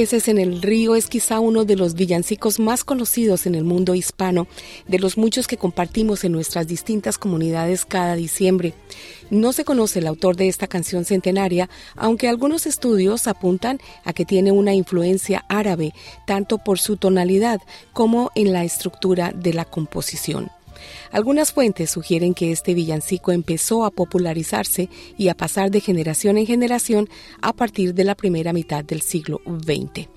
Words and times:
Peces 0.00 0.28
en 0.28 0.38
el 0.38 0.62
río 0.62 0.96
es 0.96 1.08
quizá 1.08 1.40
uno 1.40 1.66
de 1.66 1.76
los 1.76 1.92
villancicos 1.92 2.58
más 2.58 2.84
conocidos 2.84 3.44
en 3.44 3.54
el 3.54 3.64
mundo 3.64 3.94
hispano, 3.94 4.46
de 4.88 4.98
los 4.98 5.18
muchos 5.18 5.46
que 5.46 5.58
compartimos 5.58 6.24
en 6.24 6.32
nuestras 6.32 6.66
distintas 6.66 7.18
comunidades 7.18 7.84
cada 7.84 8.14
diciembre. 8.14 8.72
No 9.28 9.52
se 9.52 9.66
conoce 9.66 9.98
el 9.98 10.06
autor 10.06 10.36
de 10.36 10.48
esta 10.48 10.68
canción 10.68 11.04
centenaria, 11.04 11.68
aunque 11.96 12.28
algunos 12.28 12.64
estudios 12.64 13.26
apuntan 13.26 13.78
a 14.02 14.14
que 14.14 14.24
tiene 14.24 14.52
una 14.52 14.72
influencia 14.72 15.44
árabe, 15.50 15.92
tanto 16.26 16.56
por 16.56 16.78
su 16.78 16.96
tonalidad 16.96 17.60
como 17.92 18.30
en 18.34 18.54
la 18.54 18.64
estructura 18.64 19.34
de 19.34 19.52
la 19.52 19.66
composición. 19.66 20.50
Algunas 21.10 21.52
fuentes 21.52 21.90
sugieren 21.90 22.34
que 22.34 22.52
este 22.52 22.74
villancico 22.74 23.32
empezó 23.32 23.84
a 23.84 23.90
popularizarse 23.90 24.88
y 25.16 25.28
a 25.28 25.36
pasar 25.36 25.70
de 25.70 25.80
generación 25.80 26.38
en 26.38 26.46
generación 26.46 27.08
a 27.40 27.52
partir 27.52 27.94
de 27.94 28.04
la 28.04 28.14
primera 28.14 28.52
mitad 28.52 28.84
del 28.84 29.02
siglo 29.02 29.40
XX. 29.46 30.08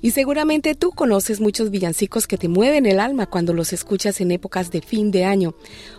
Y 0.00 0.12
seguramente 0.12 0.74
tú 0.74 0.90
conoces 0.90 1.40
muchos 1.40 1.70
villancicos 1.70 2.26
que 2.26 2.38
te 2.38 2.48
mueven 2.48 2.86
el 2.86 3.00
alma 3.00 3.26
cuando 3.26 3.52
los 3.52 3.72
escuchas 3.72 4.20
en 4.20 4.30
épocas 4.30 4.70
de 4.70 4.80
fin 4.80 5.10
de 5.10 5.24
año. 5.24 5.54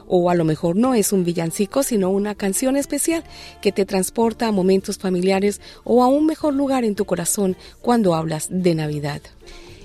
O 0.07 0.29
a 0.29 0.35
lo 0.35 0.45
mejor 0.45 0.75
no 0.75 0.93
es 0.93 1.11
un 1.11 1.23
villancico, 1.25 1.83
sino 1.83 2.09
una 2.09 2.35
canción 2.35 2.77
especial 2.77 3.23
que 3.61 3.71
te 3.71 3.85
transporta 3.85 4.47
a 4.47 4.51
momentos 4.51 4.97
familiares 4.97 5.59
o 5.83 6.03
a 6.03 6.07
un 6.07 6.25
mejor 6.25 6.53
lugar 6.53 6.85
en 6.85 6.95
tu 6.95 7.05
corazón 7.05 7.57
cuando 7.81 8.15
hablas 8.15 8.47
de 8.49 8.75
Navidad. 8.75 9.21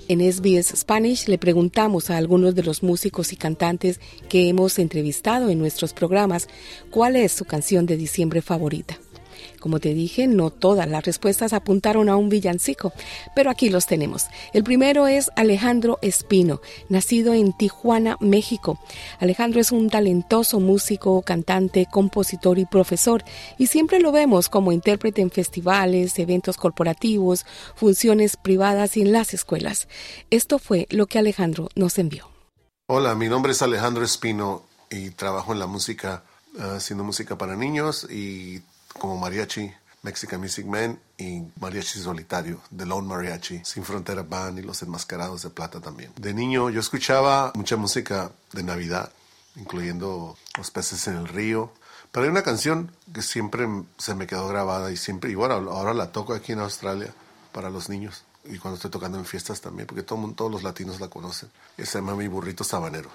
En 0.07 0.19
SBS 0.19 0.77
Spanish 0.77 1.27
le 1.27 1.39
preguntamos 1.39 2.11
a 2.11 2.17
algunos 2.17 2.53
de 2.53 2.61
los 2.61 2.83
músicos 2.83 3.33
y 3.33 3.37
cantantes 3.37 3.99
que 4.29 4.47
hemos 4.49 4.77
entrevistado 4.77 5.49
en 5.49 5.57
nuestros 5.57 5.93
programas 5.93 6.47
cuál 6.91 7.15
es 7.15 7.31
su 7.31 7.45
canción 7.45 7.87
de 7.87 7.97
diciembre 7.97 8.43
favorita. 8.43 8.99
Como 9.65 9.79
te 9.79 9.95
dije, 9.95 10.27
no 10.27 10.51
todas 10.51 10.87
las 10.87 11.03
respuestas 11.03 11.51
apuntaron 11.51 12.07
a 12.07 12.17
un 12.17 12.29
villancico, 12.29 12.93
pero 13.35 13.49
aquí 13.49 13.71
los 13.71 13.87
tenemos. 13.87 14.27
El 14.53 14.63
primero 14.63 15.07
es 15.07 15.31
Alejandro 15.35 15.97
Espino, 16.03 16.61
nacido 16.87 17.33
en 17.33 17.51
Tijuana, 17.51 18.15
México. 18.19 18.79
Alejandro 19.19 19.59
es 19.59 19.71
un 19.71 19.89
talentoso 19.89 20.59
músico, 20.59 21.23
cantante, 21.23 21.87
compositor 21.91 22.59
y 22.59 22.65
profesor, 22.67 23.23
y 23.57 23.65
siempre 23.65 23.99
lo 23.99 24.11
vemos 24.11 24.49
como 24.49 24.71
intérprete 24.71 25.23
en 25.23 25.31
festivales, 25.31 26.19
eventos 26.19 26.57
corporativos, 26.57 27.47
funciones 27.73 28.37
privadas 28.37 28.95
y 28.97 29.01
en 29.01 29.13
las 29.13 29.33
escuelas. 29.33 29.87
Esto 30.29 30.59
fue 30.59 30.85
lo 30.91 31.07
que 31.07 31.17
Alejandro 31.17 31.69
nos 31.73 31.97
envió. 31.97 32.29
Hola, 32.85 33.15
mi 33.15 33.29
nombre 33.29 33.53
es 33.53 33.63
Alejandro 33.63 34.05
Espino 34.05 34.61
y 34.91 35.09
trabajo 35.09 35.53
en 35.53 35.57
la 35.59 35.65
música, 35.65 36.21
uh, 36.53 36.75
haciendo 36.75 37.03
música 37.03 37.35
para 37.35 37.55
niños 37.55 38.07
y 38.11 38.61
como 38.99 39.17
mariachi, 39.17 39.71
Mexican 40.01 40.39
Music 40.39 40.65
Man 40.65 40.99
y 41.17 41.43
mariachi 41.59 41.99
solitario, 41.99 42.61
The 42.75 42.85
Lone 42.85 43.07
Mariachi, 43.07 43.61
Sin 43.63 43.83
Frontera 43.83 44.23
Band 44.23 44.59
y 44.59 44.61
Los 44.61 44.81
Enmascarados 44.83 45.41
de 45.41 45.49
Plata 45.49 45.81
también. 45.81 46.11
De 46.15 46.33
niño 46.33 46.69
yo 46.69 46.79
escuchaba 46.79 47.51
mucha 47.55 47.75
música 47.75 48.31
de 48.51 48.63
Navidad, 48.63 49.11
incluyendo 49.55 50.37
Los 50.57 50.71
peces 50.71 51.07
en 51.07 51.17
el 51.17 51.27
río, 51.27 51.71
pero 52.11 52.25
hay 52.25 52.29
una 52.29 52.43
canción 52.43 52.91
que 53.13 53.21
siempre 53.21 53.67
se 53.97 54.15
me 54.15 54.27
quedó 54.27 54.47
grabada 54.47 54.91
y 54.91 54.97
siempre, 54.97 55.31
y 55.31 55.35
bueno, 55.35 55.55
ahora 55.55 55.93
la 55.93 56.11
toco 56.11 56.33
aquí 56.33 56.51
en 56.51 56.59
Australia 56.59 57.13
para 57.51 57.69
los 57.69 57.89
niños 57.89 58.23
y 58.47 58.57
cuando 58.57 58.75
estoy 58.75 58.91
tocando 58.91 59.17
en 59.17 59.25
fiestas 59.25 59.61
también, 59.61 59.87
porque 59.87 60.03
todo, 60.03 60.31
todos 60.33 60.51
los 60.51 60.63
latinos 60.63 60.99
la 60.99 61.07
conocen. 61.07 61.49
Se 61.77 61.85
llama 61.85 62.15
Mi 62.15 62.27
Burrito 62.27 62.63
Sabanero. 62.63 63.09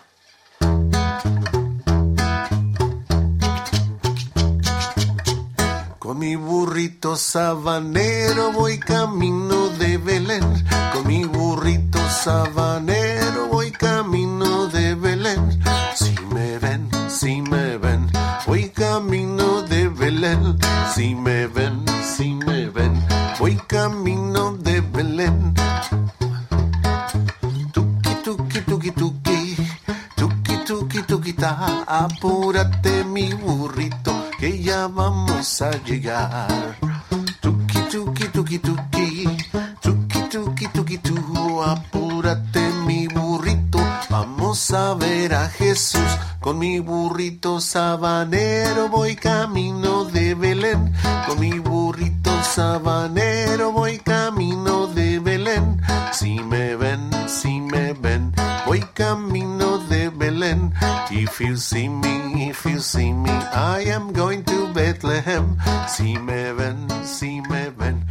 Mi 6.21 6.37
burrito 6.37 7.17
sabanero 7.17 8.53
voy 8.53 8.79
camino 8.79 9.71
de 9.79 9.97
Belén. 9.97 10.45
Con 10.93 11.07
mi 11.07 11.25
burrito 11.25 11.99
sabanero 12.11 13.49
voy 13.51 13.71
camino 13.71 14.67
de 14.67 14.95
Belén. 14.97 15.59
Si 15.95 16.15
me 16.35 16.59
ven, 16.59 16.87
si 17.09 17.41
me 17.41 17.79
ven, 17.79 18.07
voy 18.47 18.69
camino 18.69 19.63
de 19.63 19.89
Belén. 19.89 20.59
Si 20.95 21.15
me 21.15 21.47
ven, 21.47 21.85
si 22.05 22.35
me 22.35 22.69
ven, 22.69 23.03
voy 23.39 23.57
camino 23.67 24.53
de 24.59 24.83
Belén. 24.83 25.55
Tuki, 27.73 28.15
tuki, 28.23 28.61
tuki, 28.69 28.91
tuki, 28.91 29.57
tuki, 30.17 30.57
tuki, 30.67 31.03
tuki, 31.03 31.33
ta. 31.33 31.83
Apúrate 31.87 32.90
vamos 34.89 35.63
a 35.63 35.71
llegar. 35.85 36.49
Tuki, 37.41 37.81
tuki, 37.91 38.29
tuki, 38.29 38.59
tuki, 38.59 39.27
tuki, 39.81 40.21
tuki, 40.31 40.69
tuki, 40.69 40.99
tu, 40.99 41.63
apúrate 41.63 42.61
mi 42.87 43.09
burrito, 43.09 43.79
vamos 44.09 44.71
a 44.71 44.95
ver 44.95 45.35
a 45.35 45.49
Jesús. 45.49 46.11
Con 46.41 46.59
mi 46.59 46.81
burrito 46.81 47.61
sabanero 47.61 48.89
voy 48.89 49.17
camino 49.17 50.05
de 50.05 50.35
Belén. 50.35 50.93
Con 51.27 51.39
mi 51.41 51.59
burrito 51.59 52.31
sabanero 52.43 53.73
voy 53.73 53.99
camino 53.99 54.87
de 54.87 55.19
Belén. 55.19 55.81
Si 56.13 56.39
me 56.41 56.77
ven, 56.77 57.11
si 57.29 57.61
me 57.61 57.93
ven, 57.93 58.33
voy 58.67 58.81
camino 58.95 59.60
Belén. 60.51 60.73
If 61.11 61.41
you 61.41 61.57
see 61.57 61.89
me, 61.89 62.49
if 62.49 62.65
you 62.65 62.81
see 62.81 63.13
me, 63.13 63.31
I 63.31 63.85
am 63.87 64.13
going 64.13 64.45
to 64.45 64.73
Bethlehem. 64.73 65.57
See 65.89 66.17
me 66.17 66.53
ven, 66.53 66.89
see 67.05 67.41
me 67.41 67.69
ven, 67.77 68.05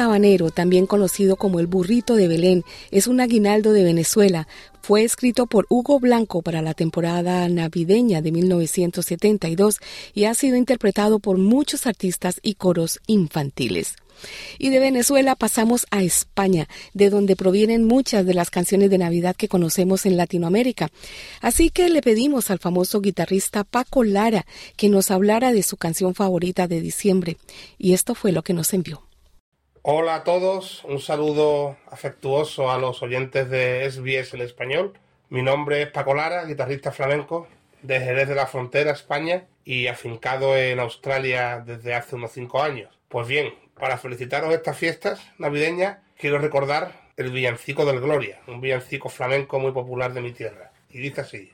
sabanero, 0.00 0.50
también 0.50 0.86
conocido 0.86 1.36
como 1.36 1.60
el 1.60 1.66
burrito 1.66 2.14
de 2.14 2.26
Belén, 2.26 2.64
es 2.90 3.06
un 3.06 3.20
aguinaldo 3.20 3.74
de 3.74 3.84
Venezuela. 3.84 4.48
Fue 4.80 5.04
escrito 5.04 5.46
por 5.46 5.66
Hugo 5.68 6.00
Blanco 6.00 6.40
para 6.40 6.62
la 6.62 6.72
temporada 6.72 7.46
navideña 7.50 8.22
de 8.22 8.32
1972 8.32 9.76
y 10.14 10.24
ha 10.24 10.32
sido 10.32 10.56
interpretado 10.56 11.18
por 11.18 11.36
muchos 11.36 11.86
artistas 11.86 12.40
y 12.42 12.54
coros 12.54 12.98
infantiles. 13.08 13.96
Y 14.58 14.70
de 14.70 14.78
Venezuela 14.78 15.36
pasamos 15.36 15.84
a 15.90 16.02
España, 16.02 16.66
de 16.94 17.10
donde 17.10 17.36
provienen 17.36 17.84
muchas 17.84 18.24
de 18.24 18.32
las 18.32 18.48
canciones 18.48 18.88
de 18.88 18.96
Navidad 18.96 19.36
que 19.36 19.48
conocemos 19.48 20.06
en 20.06 20.16
Latinoamérica. 20.16 20.88
Así 21.42 21.68
que 21.68 21.90
le 21.90 22.00
pedimos 22.00 22.50
al 22.50 22.58
famoso 22.58 23.02
guitarrista 23.02 23.64
Paco 23.64 24.02
Lara 24.02 24.46
que 24.78 24.88
nos 24.88 25.10
hablara 25.10 25.52
de 25.52 25.62
su 25.62 25.76
canción 25.76 26.14
favorita 26.14 26.66
de 26.68 26.80
diciembre. 26.80 27.36
Y 27.76 27.92
esto 27.92 28.14
fue 28.14 28.32
lo 28.32 28.42
que 28.42 28.54
nos 28.54 28.72
envió. 28.72 29.09
Hola 29.82 30.16
a 30.16 30.24
todos, 30.24 30.84
un 30.84 31.00
saludo 31.00 31.78
afectuoso 31.90 32.70
a 32.70 32.76
los 32.76 33.02
oyentes 33.02 33.48
de 33.48 33.90
SBS 33.90 34.34
en 34.34 34.42
español. 34.42 34.92
Mi 35.30 35.40
nombre 35.40 35.80
es 35.80 35.88
Paco 35.88 36.12
Lara, 36.12 36.44
guitarrista 36.44 36.92
flamenco 36.92 37.48
de 37.80 37.98
Jerez 37.98 38.28
de 38.28 38.34
la 38.34 38.46
Frontera, 38.46 38.90
España, 38.90 39.46
y 39.64 39.86
afincado 39.86 40.54
en 40.54 40.80
Australia 40.80 41.62
desde 41.64 41.94
hace 41.94 42.16
unos 42.16 42.32
cinco 42.32 42.62
años. 42.62 42.94
Pues 43.08 43.26
bien, 43.26 43.54
para 43.78 43.96
felicitaros 43.96 44.52
estas 44.52 44.76
fiestas 44.76 45.26
navideñas, 45.38 45.96
quiero 46.18 46.36
recordar 46.36 46.92
el 47.16 47.32
villancico 47.32 47.86
del 47.86 48.00
Gloria, 48.00 48.42
un 48.48 48.60
villancico 48.60 49.08
flamenco 49.08 49.58
muy 49.60 49.72
popular 49.72 50.12
de 50.12 50.20
mi 50.20 50.32
tierra. 50.32 50.72
Y 50.90 50.98
dice 50.98 51.22
así. 51.22 51.52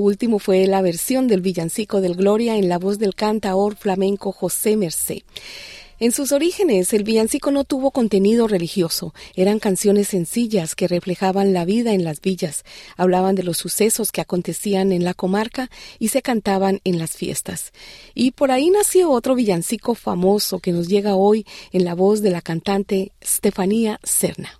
Último 0.00 0.38
fue 0.38 0.66
la 0.66 0.82
versión 0.82 1.28
del 1.28 1.40
villancico 1.40 2.00
del 2.00 2.14
Gloria 2.14 2.56
en 2.56 2.68
la 2.68 2.78
voz 2.78 2.98
del 2.98 3.14
cantaor 3.14 3.76
flamenco 3.76 4.32
José 4.32 4.76
Mercé. 4.76 5.24
En 6.02 6.12
sus 6.12 6.32
orígenes, 6.32 6.94
el 6.94 7.04
villancico 7.04 7.50
no 7.50 7.64
tuvo 7.64 7.90
contenido 7.90 8.48
religioso. 8.48 9.12
Eran 9.34 9.58
canciones 9.58 10.08
sencillas 10.08 10.74
que 10.74 10.88
reflejaban 10.88 11.52
la 11.52 11.66
vida 11.66 11.92
en 11.92 12.04
las 12.04 12.22
villas, 12.22 12.64
hablaban 12.96 13.34
de 13.34 13.42
los 13.42 13.58
sucesos 13.58 14.10
que 14.10 14.22
acontecían 14.22 14.92
en 14.92 15.04
la 15.04 15.12
comarca 15.12 15.70
y 15.98 16.08
se 16.08 16.22
cantaban 16.22 16.80
en 16.84 16.98
las 16.98 17.10
fiestas. 17.10 17.72
Y 18.14 18.30
por 18.30 18.50
ahí 18.50 18.70
nació 18.70 19.10
otro 19.10 19.34
villancico 19.34 19.94
famoso 19.94 20.60
que 20.60 20.72
nos 20.72 20.88
llega 20.88 21.16
hoy 21.16 21.46
en 21.70 21.84
la 21.84 21.94
voz 21.94 22.22
de 22.22 22.30
la 22.30 22.40
cantante 22.40 23.12
Estefanía 23.20 24.00
Serna. 24.02 24.58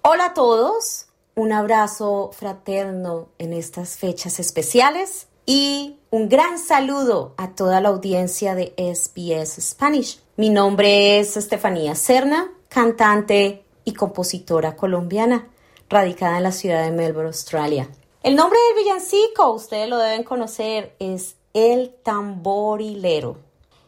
Hola 0.00 0.26
a 0.26 0.32
todos, 0.32 1.07
un 1.38 1.52
abrazo 1.52 2.30
fraterno 2.32 3.28
en 3.38 3.52
estas 3.52 3.96
fechas 3.96 4.40
especiales 4.40 5.28
y 5.46 5.96
un 6.10 6.28
gran 6.28 6.58
saludo 6.58 7.34
a 7.36 7.54
toda 7.54 7.80
la 7.80 7.90
audiencia 7.90 8.56
de 8.56 8.74
SBS 8.76 9.60
Spanish. 9.60 10.20
Mi 10.36 10.50
nombre 10.50 11.20
es 11.20 11.36
Estefanía 11.36 11.94
Serna, 11.94 12.50
cantante 12.68 13.64
y 13.84 13.92
compositora 13.92 14.74
colombiana, 14.74 15.46
radicada 15.88 16.38
en 16.38 16.42
la 16.42 16.50
ciudad 16.50 16.82
de 16.82 16.90
Melbourne, 16.90 17.28
Australia. 17.28 17.88
El 18.24 18.34
nombre 18.34 18.58
del 18.68 18.84
villancico, 18.84 19.52
ustedes 19.52 19.88
lo 19.88 19.98
deben 19.98 20.24
conocer, 20.24 20.96
es 20.98 21.36
El 21.54 21.94
Tamborilero. 22.02 23.36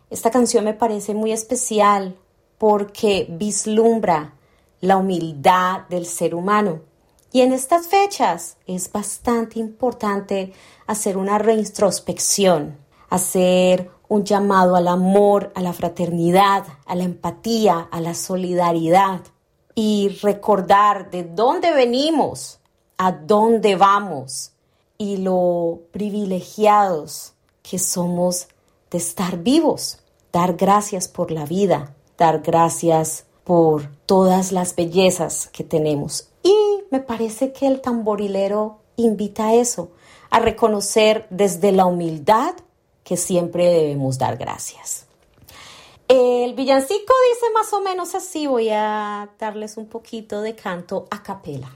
Esta 0.08 0.31
canción 0.31 0.64
me 0.64 0.75
parece 0.75 1.14
muy 1.14 1.32
especial 1.32 2.17
porque 2.58 3.26
vislumbra 3.29 4.35
la 4.81 4.99
humildad 4.99 5.81
del 5.88 6.06
ser 6.06 6.37
humano 6.37 6.89
y 7.32 7.43
en 7.43 7.53
estas 7.53 7.87
fechas 7.87 8.56
es 8.67 8.91
bastante 8.91 9.59
importante 9.59 10.53
hacer 10.87 11.17
una 11.17 11.38
reintrospección, 11.38 12.77
hacer 13.09 13.91
un 14.09 14.25
llamado 14.25 14.75
al 14.75 14.88
amor, 14.88 15.53
a 15.55 15.61
la 15.61 15.73
fraternidad, 15.73 16.65
a 16.87 16.94
la 16.97 17.05
empatía, 17.05 17.88
a 17.93 18.00
la 18.00 18.15
solidaridad 18.15 19.21
y 19.77 20.09
recordar 20.23 21.11
de 21.11 21.23
dónde 21.23 21.73
venimos, 21.73 22.59
a 22.99 23.12
dónde 23.12 23.76
vamos 23.76 24.53
y 24.99 25.19
lo 25.19 25.83
privilegiados 25.93 27.35
que 27.62 27.79
somos 27.79 28.49
de 28.91 28.99
estar 28.99 29.38
vivos, 29.38 30.00
dar 30.33 30.56
gracias 30.56 31.06
por 31.06 31.31
la 31.31 31.44
vida, 31.44 31.94
dar 32.19 32.41
gracias 32.41 33.25
por 33.44 33.88
todas 34.06 34.50
las 34.50 34.75
bellezas 34.75 35.49
que 35.53 35.62
tenemos 35.62 36.30
y 36.42 36.56
me 36.90 37.00
parece 37.00 37.52
que 37.52 37.66
el 37.66 37.81
tamborilero 37.81 38.78
invita 38.96 39.48
a 39.48 39.54
eso, 39.54 39.90
a 40.31 40.40
reconocer 40.40 41.26
desde 41.31 41.72
la 41.72 41.87
humildad 41.87 42.54
que 43.04 43.16
siempre 43.16 43.66
debemos 43.66 44.19
dar 44.19 44.37
gracias. 44.37 45.06
El 46.08 46.54
villancico 46.54 47.14
dice 47.32 47.46
más 47.54 47.72
o 47.72 47.81
menos 47.81 48.14
así, 48.14 48.46
voy 48.46 48.69
a 48.70 49.31
darles 49.38 49.76
un 49.76 49.87
poquito 49.87 50.42
de 50.42 50.56
canto 50.56 51.06
a 51.10 51.22
capela. 51.22 51.70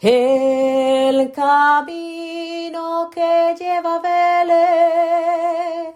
El 0.00 1.32
camino 1.32 3.10
que 3.10 3.56
lleva 3.58 3.98
Belén 3.98 5.94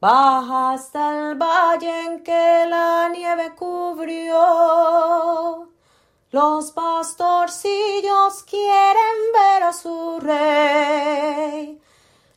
baja 0.00 0.72
hasta 0.72 1.30
el 1.30 1.36
valle 1.36 2.06
en 2.06 2.22
que 2.24 2.66
la 2.68 3.08
nieve 3.08 3.54
cubrió 3.54 4.36
los 6.32 6.72
pastorcillos 6.72 8.42
quieren 8.44 9.32
ver 9.34 9.62
a 9.64 9.72
su 9.72 10.18
rey. 10.20 11.78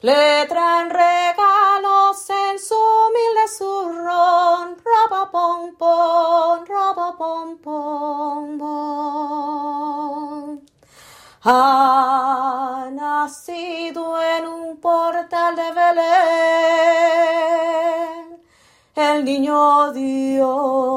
Le 0.02 0.46
traen 0.48 0.90
regalos 0.90 2.30
en 2.30 2.60
su 2.60 2.76
humilde 2.76 3.48
zurrón. 3.58 4.76
Roba 4.84 5.32
pom 5.32 5.76
pom, 5.78 6.66
roba 6.66 7.16
pom 7.18 7.58
pom 7.58 8.58
pom. 8.58 9.86
Ha 11.44 12.90
nacido 12.92 14.22
en 14.22 14.46
un 14.48 14.78
portal 14.78 15.56
de 15.56 15.72
Belén 15.72 16.76
el 18.96 19.24
niño 19.26 19.92
Dios. 19.94 20.95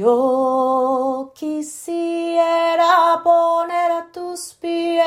Yo 0.00 1.30
quisiera 1.34 3.20
poner 3.22 3.92
a 3.92 4.10
tus 4.10 4.54
pies 4.54 5.04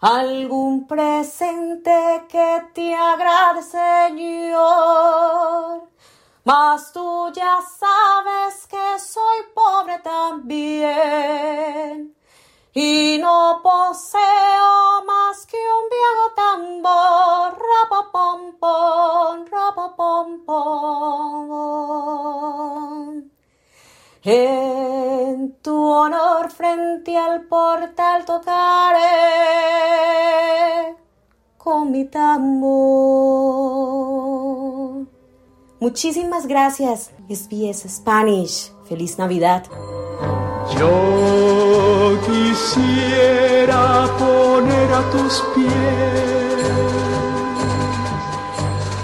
algún 0.00 0.88
presente 0.88 2.24
que 2.28 2.62
te 2.74 2.92
agrade, 2.96 3.62
Señor. 3.62 4.62
Mas 6.42 6.92
tú 6.92 7.30
ya 7.32 7.60
sabes 7.78 8.66
que 8.66 8.98
soy 8.98 9.38
pobre 9.54 10.00
también 10.00 10.96
y 12.74 13.18
no 13.20 13.60
poseo 13.62 15.04
más 15.06 15.46
que 15.46 15.56
un 15.56 15.88
viejo 15.88 16.32
tambor, 16.34 17.56
rapa 17.66 18.10
pom 18.10 18.58
pom, 18.58 19.46
rapa 19.46 19.94
pom 19.96 20.44
pom. 20.44 22.05
En 24.28 25.54
tu 25.62 25.72
honor 25.72 26.50
frente 26.50 27.16
al 27.16 27.42
portal 27.42 28.24
tocaré 28.24 28.98
con 31.56 31.92
mi 31.92 32.06
tambor. 32.06 32.66
Muchísimas 35.78 36.48
gracias, 36.48 37.12
SBS 37.28 37.88
Spanish. 37.88 38.72
Feliz 38.88 39.16
Navidad. 39.16 39.62
Yo 40.76 42.18
quisiera 42.26 44.08
poner 44.18 44.92
a 44.92 45.08
tus 45.12 45.40
pies 45.54 46.26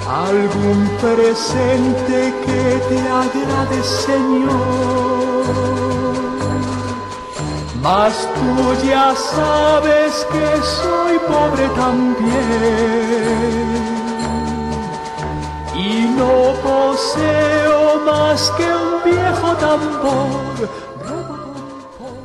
algún 0.08 0.88
presente 1.00 2.34
que 2.44 2.80
te 2.88 2.98
agrade, 3.08 3.82
Señor. 3.84 5.01
Mas 7.82 8.28
tú 8.34 8.86
ya 8.86 9.12
sabes 9.16 10.24
que 10.30 10.46
soy 10.62 11.18
pobre 11.18 11.66
también. 11.74 13.42
Y 15.74 16.06
no 16.16 16.54
poseo 16.62 17.98
más 18.06 18.52
que 18.56 18.64
un 18.64 19.02
viejo 19.04 19.56
tambor 19.56 20.91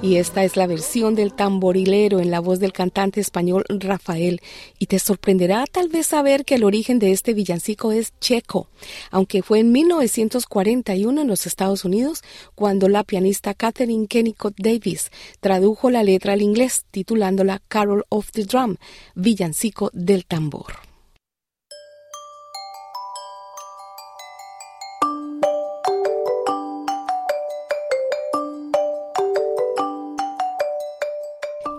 y 0.07 0.15
esta 0.15 0.45
es 0.45 0.55
la 0.55 0.67
versión 0.67 1.15
del 1.15 1.33
tamborilero 1.33 2.21
en 2.21 2.31
la 2.31 2.39
voz 2.39 2.59
del 2.59 2.71
cantante 2.71 3.19
español 3.19 3.65
Rafael. 3.67 4.39
Y 4.79 4.85
te 4.85 4.99
sorprenderá 4.99 5.65
tal 5.69 5.89
vez 5.89 6.07
saber 6.07 6.45
que 6.45 6.55
el 6.55 6.63
origen 6.63 6.97
de 6.97 7.11
este 7.11 7.33
villancico 7.33 7.91
es 7.91 8.13
checo, 8.21 8.69
aunque 9.11 9.43
fue 9.43 9.59
en 9.59 9.73
1941 9.73 11.21
en 11.21 11.27
los 11.27 11.45
Estados 11.45 11.83
Unidos 11.83 12.21
cuando 12.55 12.87
la 12.87 13.03
pianista 13.03 13.53
Catherine 13.53 14.07
Kennicott 14.07 14.55
Davis 14.57 15.11
tradujo 15.41 15.89
la 15.89 16.03
letra 16.03 16.33
al 16.33 16.41
inglés 16.41 16.85
titulándola 16.89 17.61
Carol 17.67 18.05
of 18.07 18.31
the 18.31 18.45
Drum, 18.45 18.77
villancico 19.13 19.89
del 19.93 20.25
tambor. 20.25 20.86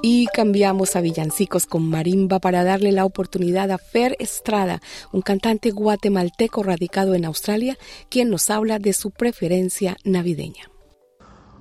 Y 0.01 0.27
cambiamos 0.29 0.95
a 0.95 1.01
villancicos 1.01 1.67
con 1.67 1.89
marimba 1.91 2.39
para 2.39 2.63
darle 2.63 2.93
la 2.93 3.05
oportunidad 3.05 3.73
a 3.73 3.79
Fer 3.79 4.15
Estrada, 4.21 4.81
un 5.13 5.23
cantante 5.23 5.73
guatemalteco 5.73 6.63
radicado 6.63 7.15
en 7.15 7.25
Australia, 7.25 7.77
quien 8.09 8.31
nos 8.31 8.49
habla 8.49 8.79
de 8.79 8.93
su 8.93 9.11
preferencia 9.11 9.97
navideña. 10.05 10.71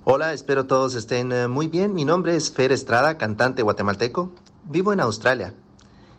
Hola, 0.03 0.33
espero 0.33 0.67
todos 0.67 0.93
estén 0.93 1.31
eh, 1.31 1.47
muy 1.47 1.67
bien. 1.67 1.95
Mi 1.95 2.05
nombre 2.05 2.35
es 2.35 2.51
Fer 2.51 2.71
Estrada, 2.71 3.17
cantante 3.17 3.63
guatemalteco. 3.63 4.31
Vivo 4.65 4.93
en 4.93 4.99
Australia. 4.99 5.55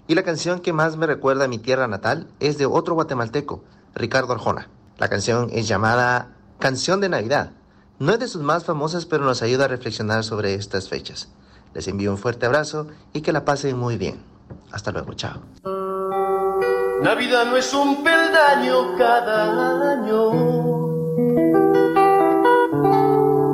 Y 0.08 0.16
la 0.16 0.24
canción 0.24 0.58
que 0.58 0.72
más 0.72 0.96
me 0.96 1.06
recuerda 1.06 1.44
a 1.44 1.48
mi 1.48 1.58
tierra 1.58 1.86
natal 1.86 2.26
es 2.40 2.58
de 2.58 2.66
otro 2.66 2.94
guatemalteco, 2.94 3.62
Ricardo 3.94 4.32
Arjona. 4.32 4.68
La 4.98 5.08
canción 5.08 5.50
es 5.52 5.68
llamada 5.68 6.34
Canción 6.58 7.00
de 7.00 7.10
Navidad. 7.10 7.52
No 8.00 8.12
es 8.12 8.18
de 8.18 8.26
sus 8.26 8.42
más 8.42 8.64
famosas, 8.64 9.06
pero 9.06 9.24
nos 9.24 9.42
ayuda 9.42 9.66
a 9.66 9.68
reflexionar 9.68 10.24
sobre 10.24 10.54
estas 10.54 10.88
fechas. 10.88 11.28
Les 11.74 11.86
envío 11.88 12.10
un 12.10 12.18
fuerte 12.18 12.46
abrazo 12.46 12.86
y 13.12 13.20
que 13.20 13.32
la 13.32 13.44
pasen 13.44 13.78
muy 13.78 13.96
bien. 13.96 14.20
Hasta 14.72 14.90
luego, 14.92 15.14
chao. 15.14 15.40
Navidad 17.02 17.46
no 17.46 17.56
es 17.56 17.72
un 17.72 18.02
peldaño 18.02 18.96
cada 18.96 19.92
año 19.92 20.78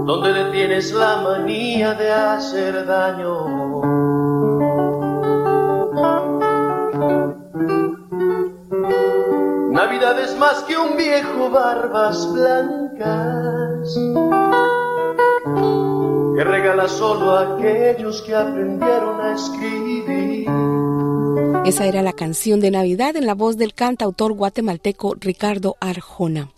donde 0.06 0.32
detienes 0.32 0.92
la 0.92 1.16
manía 1.22 1.94
de 1.94 2.12
hacer 2.12 2.86
daño. 2.86 3.82
Navidad 9.70 10.18
es 10.20 10.38
más 10.38 10.62
que 10.64 10.76
un 10.76 10.96
viejo 10.96 11.50
barbas 11.50 12.32
blancas 12.32 13.98
que 16.34 16.42
regala 16.42 16.88
solo 16.88 17.30
a 17.30 17.56
aquellos 17.56 18.22
que 18.22 18.34
aprendieron 18.34 19.20
a 19.20 19.34
escribir. 19.34 20.48
Esa 21.64 21.86
era 21.86 22.02
la 22.02 22.12
canción 22.12 22.60
de 22.60 22.70
Navidad 22.70 23.16
en 23.16 23.26
la 23.26 23.34
voz 23.34 23.56
del 23.56 23.72
cantautor 23.72 24.32
guatemalteco 24.32 25.14
Ricardo 25.18 25.76
Arjona. 25.80 26.50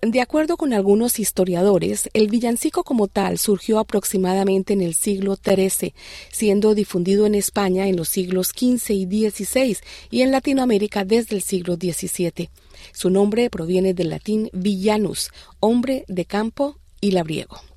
De 0.00 0.20
acuerdo 0.20 0.56
con 0.56 0.74
algunos 0.74 1.18
historiadores, 1.18 2.10
el 2.12 2.28
villancico 2.28 2.84
como 2.84 3.08
tal 3.08 3.38
surgió 3.38 3.78
aproximadamente 3.78 4.74
en 4.74 4.82
el 4.82 4.94
siglo 4.94 5.36
XIII, 5.36 5.94
siendo 6.30 6.74
difundido 6.74 7.26
en 7.26 7.34
España 7.34 7.88
en 7.88 7.96
los 7.96 8.10
siglos 8.10 8.48
XV 8.48 8.90
y 8.90 9.30
XVI 9.30 9.78
y 10.10 10.22
en 10.22 10.30
Latinoamérica 10.30 11.04
desde 11.04 11.36
el 11.36 11.42
siglo 11.42 11.76
XVII. 11.76 12.50
Su 12.92 13.10
nombre 13.10 13.48
proviene 13.50 13.94
del 13.94 14.10
latín 14.10 14.50
villanus, 14.52 15.30
hombre 15.58 16.04
de 16.06 16.26
campo 16.26 16.76
y 17.00 17.12
labriego. 17.12 17.73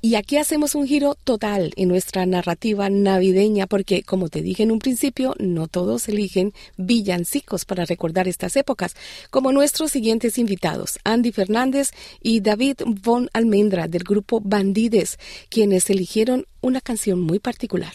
Y 0.00 0.14
aquí 0.14 0.36
hacemos 0.36 0.74
un 0.74 0.86
giro 0.86 1.14
total 1.14 1.72
en 1.76 1.88
nuestra 1.88 2.26
narrativa 2.26 2.90
navideña 2.90 3.66
porque, 3.66 4.02
como 4.02 4.28
te 4.28 4.42
dije 4.42 4.62
en 4.62 4.70
un 4.70 4.78
principio, 4.78 5.34
no 5.38 5.68
todos 5.68 6.08
eligen 6.08 6.52
villancicos 6.76 7.64
para 7.64 7.84
recordar 7.84 8.28
estas 8.28 8.56
épocas, 8.56 8.94
como 9.30 9.52
nuestros 9.52 9.90
siguientes 9.90 10.38
invitados, 10.38 10.98
Andy 11.04 11.32
Fernández 11.32 11.90
y 12.20 12.40
David 12.40 12.76
von 13.02 13.28
Almendra 13.32 13.88
del 13.88 14.04
grupo 14.04 14.40
Bandides, 14.40 15.18
quienes 15.48 15.90
eligieron 15.90 16.46
una 16.60 16.80
canción 16.80 17.20
muy 17.20 17.38
particular. 17.38 17.92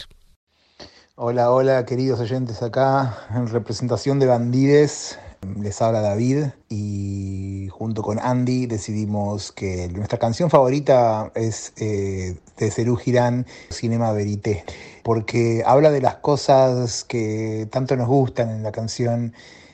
Hola, 1.15 1.51
hola, 1.51 1.85
queridos 1.85 2.19
oyentes 2.19 2.63
acá, 2.63 3.27
en 3.35 3.47
representación 3.47 4.17
de 4.17 4.25
Bandides, 4.25 5.19
les 5.61 5.81
habla 5.81 6.01
David 6.01 6.45
y 6.69 7.67
junto 7.71 8.01
con 8.01 8.19
Andy 8.19 8.65
decidimos 8.65 9.51
que 9.51 9.87
nuestra 9.89 10.17
canción 10.19 10.49
favorita 10.49 11.31
es 11.35 11.73
eh, 11.77 12.37
de 12.57 12.71
Cerú 12.71 12.95
Girán, 12.95 13.45
Cinema 13.69 14.11
Verité, 14.11 14.63
porque 15.03 15.63
habla 15.65 15.91
de 15.91 16.01
las 16.01 16.15
cosas 16.15 17.03
que 17.03 17.67
tanto 17.71 17.95
nos 17.95 18.07
gustan 18.07 18.49
en 18.49 18.63
la 18.63 18.71
canción, 18.71 19.33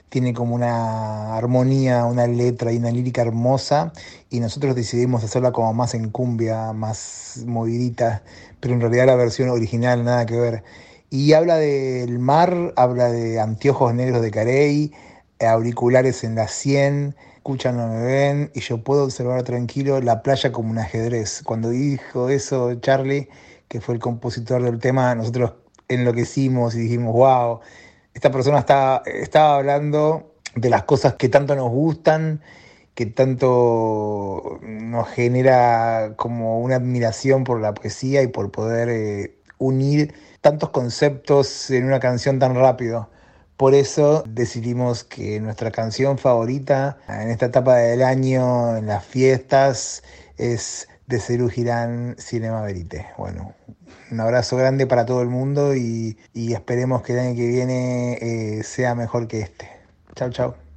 tiene 0.09 0.33
como 0.33 0.55
una 0.55 1.35
armonía, 1.37 2.05
una 2.05 2.25
letra 2.27 2.71
y 2.71 2.77
una 2.77 2.91
lírica 2.91 3.21
hermosa 3.21 3.93
y 4.29 4.39
nosotros 4.39 4.75
decidimos 4.75 5.23
hacerla 5.23 5.51
como 5.51 5.73
más 5.73 5.93
en 5.93 6.09
cumbia, 6.09 6.73
más 6.73 7.43
movidita, 7.45 8.23
pero 8.59 8.73
en 8.73 8.81
realidad 8.81 9.05
la 9.05 9.15
versión 9.15 9.49
original 9.49 10.03
nada 10.03 10.25
que 10.25 10.37
ver. 10.39 10.63
Y 11.11 11.33
habla 11.33 11.55
del 11.57 12.19
mar, 12.19 12.73
habla 12.75 13.09
de 13.11 13.39
anteojos 13.39 13.93
negros 13.95 14.21
de 14.21 14.31
Carey, 14.31 14.91
auriculares 15.39 16.23
en 16.23 16.35
la 16.35 16.47
100, 16.47 17.15
escuchan, 17.35 17.77
no 17.77 17.87
me 17.87 18.03
ven, 18.03 18.51
y 18.53 18.59
yo 18.61 18.83
puedo 18.83 19.05
observar 19.05 19.43
tranquilo 19.43 19.99
la 20.01 20.21
playa 20.21 20.51
como 20.51 20.71
un 20.71 20.77
ajedrez. 20.77 21.41
Cuando 21.43 21.69
dijo 21.69 22.29
eso 22.29 22.75
Charlie, 22.75 23.29
que 23.67 23.81
fue 23.81 23.95
el 23.95 24.01
compositor 24.01 24.63
del 24.63 24.79
tema, 24.79 25.15
nosotros 25.15 25.53
enloquecimos 25.87 26.75
y 26.75 26.79
dijimos, 26.81 27.13
wow, 27.13 27.59
esta 28.13 28.31
persona 28.31 28.59
está, 28.59 29.01
estaba 29.05 29.55
hablando 29.57 30.35
de 30.55 30.69
las 30.69 30.83
cosas 30.83 31.15
que 31.15 31.29
tanto 31.29 31.55
nos 31.55 31.69
gustan, 31.69 32.41
que 32.95 33.05
tanto 33.05 34.59
nos 34.61 35.07
genera 35.09 36.13
como 36.17 36.59
una 36.59 36.75
admiración 36.75 37.43
por 37.43 37.61
la 37.61 37.73
poesía 37.73 38.21
y 38.23 38.27
por 38.27 38.51
poder 38.51 38.89
eh, 38.89 39.37
unir 39.57 40.13
tantos 40.41 40.69
conceptos 40.69 41.69
en 41.71 41.85
una 41.85 41.99
canción 41.99 42.39
tan 42.39 42.55
rápido. 42.55 43.09
Por 43.59 43.75
eso 43.75 44.23
decidimos 44.25 45.03
que 45.03 45.41
nuestra 45.41 45.69
canción 45.69 46.17
favorita 46.17 46.97
en 47.09 47.29
esta 47.29 47.47
etapa 47.47 47.75
del 47.75 48.03
año, 48.03 48.77
en 48.77 48.85
las 48.85 49.03
fiestas, 49.03 50.01
es 50.37 50.87
de 51.07 51.19
Cerú 51.19 51.49
Girán 51.49 52.15
Cinema 52.17 52.61
Verité. 52.61 53.07
Bueno, 53.17 53.53
un 54.11 54.19
abrazo 54.21 54.55
grande 54.55 54.87
para 54.87 55.05
todo 55.05 55.21
el 55.21 55.27
mundo 55.27 55.75
y, 55.75 56.17
y 56.33 56.53
esperemos 56.53 57.01
que 57.01 57.11
el 57.11 57.19
año 57.19 57.35
que 57.35 57.47
viene 57.47 58.13
eh, 58.21 58.63
sea 58.63 58.95
mejor 58.95 59.27
que 59.27 59.41
este. 59.41 59.69
Chao, 60.15 60.29
chao. 60.29 60.68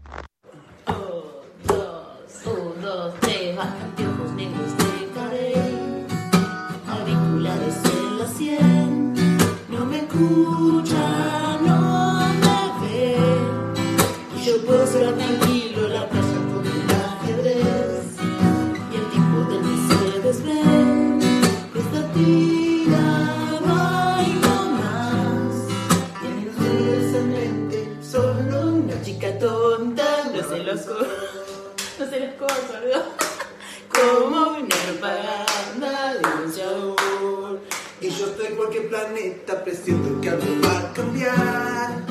Como 33.92 34.26
una 34.26 34.76
propaganda 34.86 36.14
de 36.14 36.44
un 36.44 36.52
show. 36.52 37.60
Y 38.00 38.10
yo 38.10 38.26
estoy 38.26 38.46
en 38.46 38.56
cualquier 38.56 38.88
planeta, 38.88 39.62
presiento 39.62 40.20
que 40.20 40.30
algo 40.30 40.46
va 40.64 40.78
a 40.78 40.92
cambiar. 40.92 42.01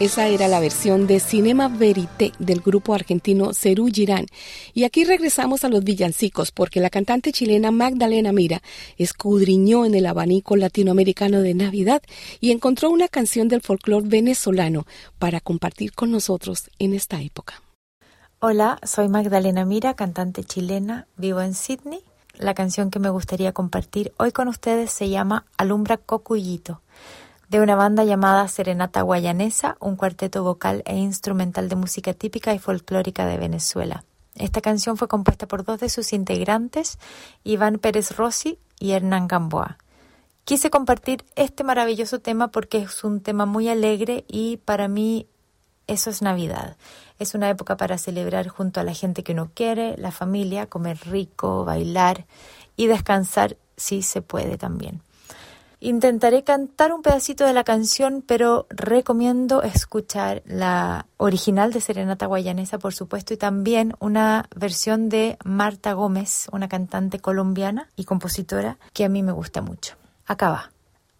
Esa 0.00 0.28
era 0.28 0.48
la 0.48 0.60
versión 0.60 1.06
de 1.06 1.20
Cinema 1.20 1.68
Verité 1.68 2.32
del 2.38 2.62
grupo 2.62 2.94
argentino 2.94 3.52
Cerú 3.52 3.88
Girán. 3.92 4.24
Y 4.72 4.84
aquí 4.84 5.04
regresamos 5.04 5.62
a 5.62 5.68
los 5.68 5.84
villancicos 5.84 6.52
porque 6.52 6.80
la 6.80 6.88
cantante 6.88 7.32
chilena 7.32 7.70
Magdalena 7.70 8.32
Mira 8.32 8.62
escudriñó 8.96 9.84
en 9.84 9.94
el 9.94 10.06
abanico 10.06 10.56
latinoamericano 10.56 11.42
de 11.42 11.52
Navidad 11.52 12.00
y 12.40 12.50
encontró 12.50 12.88
una 12.88 13.08
canción 13.08 13.48
del 13.48 13.60
folclore 13.60 14.08
venezolano 14.08 14.86
para 15.18 15.38
compartir 15.42 15.92
con 15.92 16.10
nosotros 16.10 16.70
en 16.78 16.94
esta 16.94 17.20
época. 17.20 17.60
Hola, 18.38 18.78
soy 18.82 19.10
Magdalena 19.10 19.66
Mira, 19.66 19.92
cantante 19.92 20.44
chilena, 20.44 21.08
vivo 21.18 21.42
en 21.42 21.52
Sydney. 21.52 22.00
La 22.38 22.54
canción 22.54 22.90
que 22.90 23.00
me 23.00 23.10
gustaría 23.10 23.52
compartir 23.52 24.14
hoy 24.16 24.32
con 24.32 24.48
ustedes 24.48 24.90
se 24.92 25.10
llama 25.10 25.44
Alumbra 25.58 25.98
Cocuyito, 25.98 26.80
de 27.50 27.60
una 27.60 27.74
banda 27.74 28.04
llamada 28.04 28.46
Serenata 28.46 29.02
Guayanesa, 29.02 29.76
un 29.80 29.96
cuarteto 29.96 30.44
vocal 30.44 30.84
e 30.86 30.96
instrumental 30.96 31.68
de 31.68 31.74
música 31.74 32.14
típica 32.14 32.54
y 32.54 32.60
folclórica 32.60 33.26
de 33.26 33.38
Venezuela. 33.38 34.04
Esta 34.36 34.60
canción 34.60 34.96
fue 34.96 35.08
compuesta 35.08 35.48
por 35.48 35.64
dos 35.64 35.80
de 35.80 35.88
sus 35.88 36.12
integrantes, 36.12 37.00
Iván 37.42 37.78
Pérez 37.78 38.16
Rossi 38.16 38.60
y 38.78 38.92
Hernán 38.92 39.26
Gamboa. 39.26 39.78
Quise 40.44 40.70
compartir 40.70 41.24
este 41.34 41.64
maravilloso 41.64 42.20
tema 42.20 42.52
porque 42.52 42.78
es 42.78 43.02
un 43.02 43.20
tema 43.20 43.46
muy 43.46 43.68
alegre 43.68 44.24
y 44.28 44.58
para 44.58 44.86
mí 44.86 45.26
eso 45.88 46.08
es 46.08 46.22
Navidad. 46.22 46.76
Es 47.18 47.34
una 47.34 47.50
época 47.50 47.76
para 47.76 47.98
celebrar 47.98 48.46
junto 48.46 48.78
a 48.78 48.84
la 48.84 48.94
gente 48.94 49.24
que 49.24 49.32
uno 49.32 49.50
quiere, 49.52 49.96
la 49.98 50.12
familia, 50.12 50.66
comer 50.66 50.98
rico, 51.04 51.64
bailar 51.64 52.26
y 52.76 52.86
descansar 52.86 53.56
si 53.76 54.02
se 54.02 54.22
puede 54.22 54.56
también. 54.56 55.02
Intentaré 55.82 56.44
cantar 56.44 56.92
un 56.92 57.00
pedacito 57.00 57.46
de 57.46 57.54
la 57.54 57.64
canción, 57.64 58.22
pero 58.26 58.66
recomiendo 58.68 59.62
escuchar 59.62 60.42
la 60.44 61.06
original 61.16 61.72
de 61.72 61.80
Serenata 61.80 62.26
Guayanesa, 62.26 62.78
por 62.78 62.92
supuesto, 62.92 63.32
y 63.32 63.38
también 63.38 63.94
una 63.98 64.46
versión 64.54 65.08
de 65.08 65.38
Marta 65.42 65.94
Gómez, 65.94 66.48
una 66.52 66.68
cantante 66.68 67.18
colombiana 67.18 67.88
y 67.96 68.04
compositora 68.04 68.76
que 68.92 69.06
a 69.06 69.08
mí 69.08 69.22
me 69.22 69.32
gusta 69.32 69.62
mucho. 69.62 69.96
Acá 70.26 70.50
va. 70.50 70.70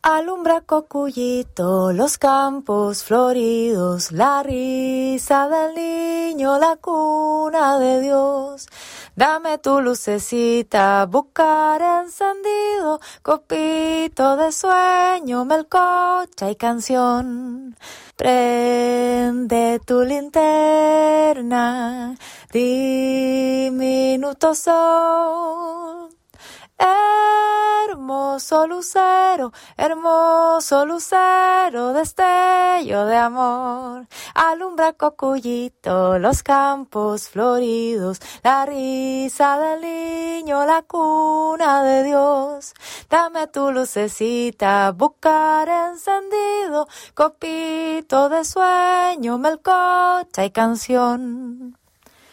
Alumbra 0.03 0.63
cocuyito 0.63 1.93
los 1.93 2.17
campos 2.17 3.05
floridos, 3.05 4.13
la 4.13 4.43
risa 4.43 5.47
del 5.47 5.75
niño, 5.75 6.59
la 6.59 6.77
cuna 6.77 7.79
de 7.79 8.01
Dios. 8.01 8.67
Dame 9.15 9.59
tu 9.59 9.83
lucecita, 9.83 11.05
buscar 11.05 11.83
encendido, 11.83 12.99
copito 13.21 14.39
de 14.39 14.53
sueño, 14.53 15.45
melcocha 15.45 16.51
y 16.51 16.57
canción. 16.57 17.77
Prende 18.17 19.83
tu 19.85 20.01
linterna, 20.01 22.15
diminuto 22.51 24.55
sol. 24.55 26.20
Hermoso 26.81 28.67
lucero, 28.67 29.53
hermoso 29.77 30.87
lucero, 30.87 31.93
destello 31.93 33.05
de 33.05 33.17
amor. 33.17 34.09
Alumbra 34.35 34.95
cocuyito 34.95 36.19
los 36.19 36.43
campos 36.43 37.29
floridos, 37.29 38.21
la 38.43 38.65
risa 38.65 39.59
del 39.59 39.83
niño, 39.83 40.65
la 40.65 40.83
cuna 40.83 41.83
de 41.83 42.05
Dios. 42.05 42.73
Dame 43.11 43.47
tu 43.49 43.71
lucecita, 43.73 44.93
buscar 44.93 45.69
encendido, 45.69 46.89
copito 47.15 48.29
de 48.31 48.45
sueño, 48.45 49.37
melcocha 49.37 50.45
y 50.45 50.51
canción. 50.51 51.77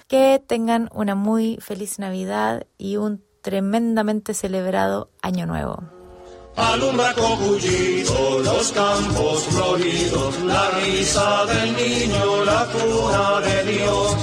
Que 0.08 0.42
tengan 0.46 0.90
una 0.94 1.16
muy 1.16 1.58
feliz 1.58 2.00
Navidad 2.00 2.66
y 2.78 2.96
un 2.96 3.27
tremendamente 3.42 4.34
celebrado 4.34 5.10
Año 5.22 5.46
Nuevo. 5.46 5.84
Alumbra 6.58 7.14
cocuyito 7.14 8.40
los 8.40 8.72
campos 8.72 9.44
floridos, 9.44 10.40
la 10.42 10.72
risa 10.72 11.46
del 11.46 11.76
niño, 11.76 12.46
la 12.46 12.66
cuna 12.66 13.42
de 13.42 13.72
Dios. 13.74 14.16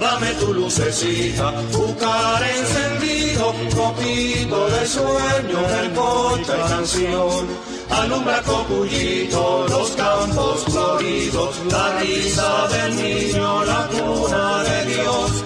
Dame 0.00 0.32
tu 0.40 0.54
lucecita, 0.54 1.50
buscar 1.70 2.42
encendido, 2.42 3.54
copito 3.76 4.68
de 4.70 4.86
sueño, 4.86 5.60
del 5.68 5.92
concha 5.92 6.54
y 6.56 6.68
canción. 6.70 7.46
Alumbra 7.90 8.40
cocuyito 8.40 9.66
los 9.68 9.90
campos 9.90 10.64
floridos, 10.64 11.56
la 11.70 11.98
risa 12.00 12.68
del 12.68 12.96
niño, 12.96 13.64
la 13.64 13.86
cuna 13.88 14.62
de 14.62 14.94
Dios. 14.94 15.44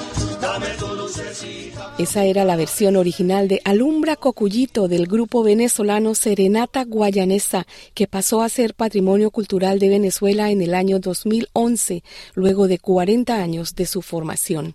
Esa 1.99 2.25
era 2.25 2.45
la 2.45 2.57
versión 2.57 2.97
original 2.97 3.49
de 3.49 3.61
Alumbra 3.65 4.17
Cocuyito 4.17 4.89
del 4.89 5.07
grupo 5.07 5.43
venezolano 5.43 6.15
Serenata 6.15 6.85
Guayanesa, 6.85 7.67
que 7.95 8.07
pasó 8.07 8.43
a 8.43 8.49
ser 8.49 8.75
Patrimonio 8.75 9.31
Cultural 9.31 9.79
de 9.79 9.89
Venezuela 9.89 10.51
en 10.51 10.63
el 10.63 10.75
año 10.75 10.99
2011, 10.99 12.03
luego 12.35 12.69
de 12.69 12.79
40 12.79 13.35
años 13.35 13.75
de 13.75 13.87
su 13.87 14.03
formación. 14.03 14.75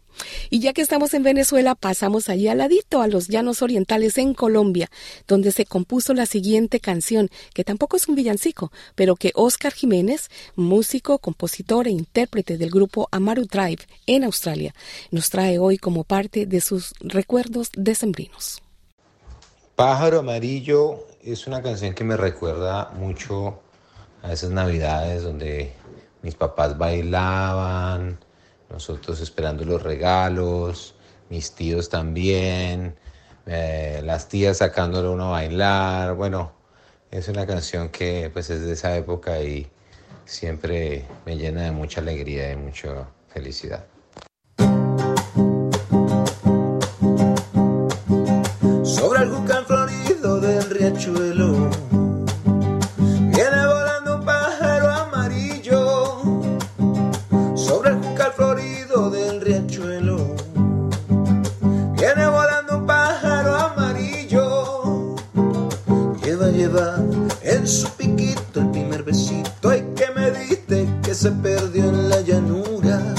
Y 0.50 0.60
ya 0.60 0.74
que 0.74 0.82
estamos 0.82 1.13
en 1.13 1.24
Venezuela, 1.24 1.76
pasamos 1.76 2.30
allí 2.30 2.47
al 2.47 2.58
ladito, 2.58 3.02
a 3.02 3.08
los 3.08 3.28
llanos 3.28 3.62
orientales 3.62 4.17
en 4.17 4.34
Colombia, 4.34 4.89
donde 5.28 5.52
se 5.52 5.65
compuso 5.65 6.13
la 6.13 6.26
siguiente 6.26 6.80
canción, 6.80 7.30
que 7.54 7.63
tampoco 7.63 7.97
es 7.97 8.08
un 8.08 8.15
villancico, 8.15 8.71
pero 8.95 9.15
que 9.15 9.32
Oscar 9.36 9.74
Jiménez, 9.74 10.30
músico, 10.56 11.19
compositor 11.19 11.88
e 11.88 11.91
intérprete 11.91 12.58
del 12.58 12.69
grupo 12.69 13.08
Amaru 13.12 13.45
Tribe 13.45 13.84
en 14.06 14.24
Australia, 14.24 14.76
nos 15.12 15.30
trae 15.30 15.60
hoy 15.60 15.78
como 15.78 16.04
parte 16.04 16.45
de 16.52 16.62
sus 16.62 16.94
recuerdos 17.00 17.72
decembrinos. 17.76 18.62
Pájaro 19.76 20.20
Amarillo 20.20 21.08
es 21.24 21.48
una 21.48 21.64
canción 21.64 21.96
que 21.96 22.04
me 22.04 22.18
recuerda 22.18 22.92
mucho 22.92 23.62
a 24.22 24.34
esas 24.34 24.52
navidades 24.52 25.24
donde 25.24 25.74
mis 26.22 26.36
papás 26.36 26.78
bailaban, 26.78 28.20
nosotros 28.70 29.22
esperando 29.22 29.66
los 29.66 29.82
regalos, 29.82 30.94
mis 31.30 31.54
tíos 31.54 31.90
también, 31.90 32.96
eh, 33.46 34.02
las 34.04 34.28
tías 34.28 34.58
sacándole 34.58 35.08
uno 35.08 35.30
a 35.30 35.32
bailar. 35.32 36.16
Bueno, 36.16 36.52
es 37.10 37.30
una 37.30 37.48
canción 37.48 37.90
que 37.90 38.30
pues 38.32 38.50
es 38.50 38.62
de 38.62 38.74
esa 38.74 38.96
época 38.96 39.42
y 39.42 39.68
siempre 40.26 41.06
me 41.26 41.38
llena 41.38 41.64
de 41.64 41.72
mucha 41.72 42.02
alegría 42.02 42.52
y 42.52 42.58
mucha 42.58 43.08
felicidad. 43.30 43.86
Lleva, 66.72 66.96
en 67.42 67.68
su 67.68 67.90
piquito 67.98 68.62
el 68.62 68.72
primer 68.72 69.04
besito 69.04 69.70
Ay, 69.70 69.86
que 69.94 70.10
me 70.16 70.32
diste 70.32 70.88
que 71.04 71.14
se 71.14 71.30
perdió 71.30 71.84
en 71.84 72.08
la 72.08 72.22
llanura 72.22 73.14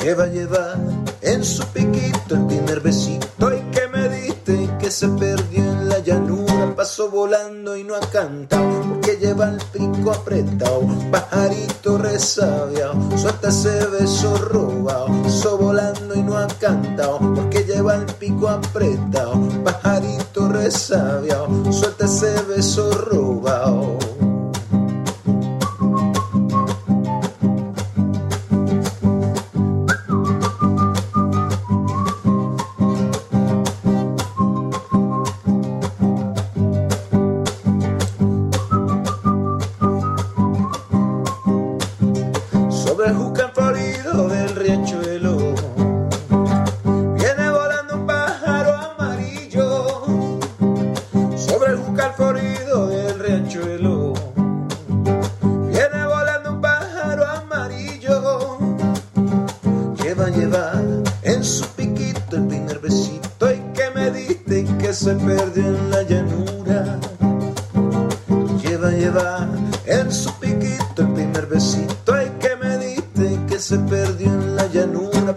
Lleva, 0.00 0.26
lleva 0.28 0.76
en 1.22 1.44
su 1.44 1.66
piquito 1.66 2.36
el 2.36 2.46
primer 2.46 2.80
besito 2.80 3.52
y 3.52 3.60
que 3.72 3.88
me 3.88 4.08
diste 4.08 4.70
que 4.78 4.90
se 4.90 5.08
perdió 5.08 5.58
en 5.58 5.88
la 5.88 5.98
llanura. 5.98 6.74
Pasó 6.74 7.10
volando 7.10 7.76
y 7.76 7.84
no 7.84 7.94
ha 7.94 8.00
cantado 8.00 8.82
porque 8.88 9.16
lleva 9.16 9.50
el 9.50 9.58
pico 9.72 10.12
apretado. 10.12 10.82
Pajarito 11.10 11.98
resabiado, 11.98 13.18
suelta 13.18 13.48
ese 13.48 13.86
beso 13.88 14.36
robado. 14.36 15.08
Pasó 15.22 15.58
volando 15.58 16.14
y 16.14 16.22
no 16.22 16.38
ha 16.38 16.46
cantado 16.46 17.27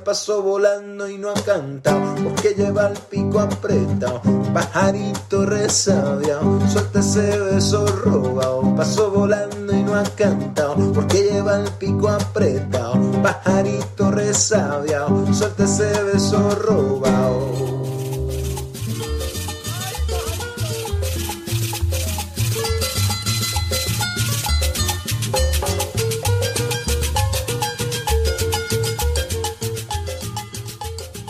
pasó 0.03 0.41
volando 0.41 1.07
y 1.07 1.17
no 1.17 1.29
ha 1.29 1.33
cantado, 1.33 2.15
porque 2.23 2.53
lleva 2.55 2.87
el 2.87 2.97
pico 2.97 3.39
apretado, 3.39 4.21
pajarito 4.53 5.45
resabiado, 5.45 6.59
suelta 6.67 6.99
ese 6.99 7.39
beso 7.39 7.85
robado, 7.85 8.75
pasó 8.75 9.11
volando 9.11 9.73
y 9.73 9.83
no 9.83 9.95
ha 9.95 10.03
cantado, 10.03 10.75
porque 10.93 11.23
lleva 11.23 11.59
el 11.59 11.69
pico 11.71 12.09
apretado, 12.09 12.95
pajarito 13.21 14.11
resabiado, 14.11 15.33
suelta 15.33 15.63
ese 15.63 16.03
beso 16.03 16.49
robado. 16.55 17.70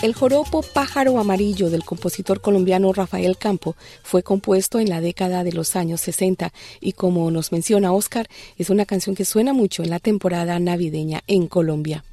El 0.01 0.15
joropo 0.15 0.63
Pájaro 0.63 1.19
Amarillo 1.19 1.69
del 1.69 1.83
compositor 1.83 2.41
colombiano 2.41 2.91
Rafael 2.91 3.37
Campo 3.37 3.75
fue 4.01 4.23
compuesto 4.23 4.79
en 4.79 4.89
la 4.89 4.99
década 4.99 5.43
de 5.43 5.51
los 5.51 5.75
años 5.75 6.01
60 6.01 6.51
y 6.79 6.93
como 6.93 7.29
nos 7.29 7.51
menciona 7.51 7.93
Oscar, 7.93 8.27
es 8.57 8.71
una 8.71 8.87
canción 8.87 9.15
que 9.15 9.25
suena 9.25 9.53
mucho 9.53 9.83
en 9.83 9.91
la 9.91 9.99
temporada 9.99 10.57
navideña 10.57 11.21
en 11.27 11.45
Colombia. 11.45 12.03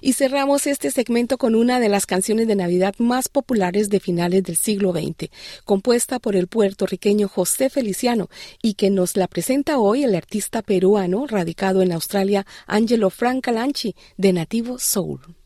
Y 0.00 0.14
cerramos 0.14 0.66
este 0.66 0.90
segmento 0.90 1.36
con 1.36 1.54
una 1.54 1.80
de 1.80 1.90
las 1.90 2.06
canciones 2.06 2.48
de 2.48 2.56
Navidad 2.56 2.94
más 2.96 3.28
populares 3.28 3.90
de 3.90 4.00
finales 4.00 4.42
del 4.44 4.56
siglo 4.56 4.92
XX, 4.92 5.30
compuesta 5.66 6.20
por 6.20 6.34
el 6.34 6.46
puertorriqueño 6.46 7.28
José 7.28 7.68
Feliciano 7.68 8.30
y 8.62 8.72
que 8.72 8.88
nos 8.88 9.18
la 9.18 9.26
presenta 9.26 9.78
hoy 9.78 10.02
el 10.02 10.14
artista 10.14 10.62
peruano 10.62 11.26
radicado 11.26 11.82
en 11.82 11.92
Australia 11.92 12.46
Angelo 12.66 13.10
Francalanchi 13.10 13.94
de 14.16 14.32
Nativo 14.32 14.78
Soul. 14.78 15.37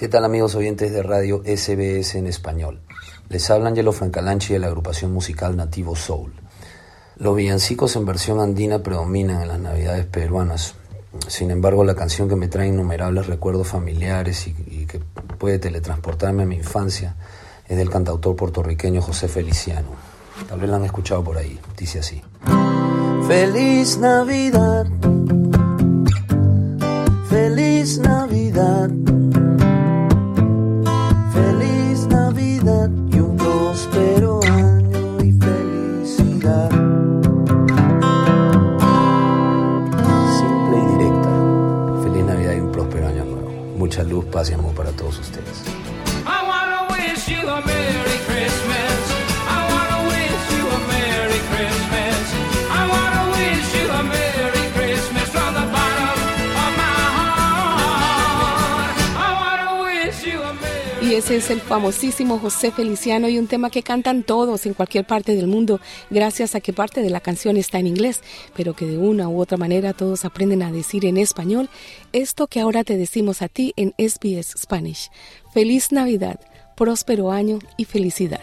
¿Qué 0.00 0.08
tal 0.08 0.24
amigos 0.24 0.54
oyentes 0.54 0.92
de 0.92 1.02
radio 1.02 1.42
SBS 1.44 2.14
en 2.14 2.26
español? 2.26 2.80
Les 3.28 3.50
habla 3.50 3.68
Angelo 3.68 3.92
Francalanchi 3.92 4.54
de 4.54 4.58
la 4.58 4.68
agrupación 4.68 5.12
musical 5.12 5.58
Nativo 5.58 5.94
Soul. 5.94 6.32
Los 7.16 7.36
villancicos 7.36 7.96
en 7.96 8.06
versión 8.06 8.40
andina 8.40 8.82
predominan 8.82 9.42
en 9.42 9.48
las 9.48 9.60
navidades 9.60 10.06
peruanas. 10.06 10.74
Sin 11.28 11.50
embargo, 11.50 11.84
la 11.84 11.94
canción 11.94 12.30
que 12.30 12.36
me 12.36 12.48
trae 12.48 12.68
innumerables 12.68 13.26
recuerdos 13.26 13.68
familiares 13.68 14.46
y, 14.46 14.56
y 14.70 14.86
que 14.86 15.00
puede 15.36 15.58
teletransportarme 15.58 16.44
a 16.44 16.46
mi 16.46 16.56
infancia 16.56 17.16
es 17.68 17.76
del 17.76 17.90
cantautor 17.90 18.34
puertorriqueño 18.36 19.02
José 19.02 19.28
Feliciano. 19.28 19.88
Tal 20.48 20.60
vez 20.60 20.70
la 20.70 20.76
han 20.76 20.84
escuchado 20.86 21.22
por 21.22 21.36
ahí. 21.36 21.60
Dice 21.76 21.98
así. 21.98 22.22
Feliz 23.28 23.98
Navidad, 23.98 24.86
famosísimo 61.70 62.40
José 62.40 62.72
Feliciano 62.72 63.28
y 63.28 63.38
un 63.38 63.46
tema 63.46 63.70
que 63.70 63.84
cantan 63.84 64.24
todos 64.24 64.66
en 64.66 64.74
cualquier 64.74 65.06
parte 65.06 65.36
del 65.36 65.46
mundo, 65.46 65.78
gracias 66.10 66.56
a 66.56 66.60
que 66.60 66.72
parte 66.72 67.00
de 67.00 67.10
la 67.10 67.20
canción 67.20 67.56
está 67.56 67.78
en 67.78 67.86
inglés, 67.86 68.24
pero 68.56 68.74
que 68.74 68.86
de 68.86 68.98
una 68.98 69.28
u 69.28 69.40
otra 69.40 69.56
manera 69.56 69.92
todos 69.92 70.24
aprenden 70.24 70.64
a 70.64 70.72
decir 70.72 71.06
en 71.06 71.16
español 71.16 71.70
esto 72.12 72.48
que 72.48 72.58
ahora 72.58 72.82
te 72.82 72.96
decimos 72.96 73.40
a 73.40 73.46
ti 73.46 73.72
en 73.76 73.94
SBS 73.98 74.58
Spanish. 74.58 75.12
Feliz 75.54 75.92
Navidad, 75.92 76.40
próspero 76.74 77.30
año 77.30 77.60
y 77.76 77.84
felicidad. 77.84 78.42